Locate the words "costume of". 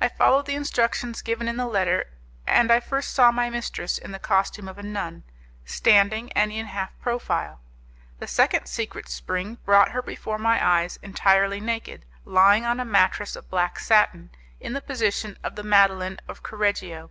4.20-4.78